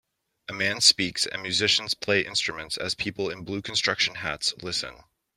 A 0.49 0.53
man 0.53 0.81
speaks 0.81 1.27
and 1.27 1.43
musicians 1.43 1.93
play 1.93 2.21
instruments 2.21 2.75
as 2.75 2.95
people 2.95 3.29
in 3.29 3.43
blue 3.43 3.61
construction 3.61 4.15
hats 4.15 4.51
listen. 4.63 5.03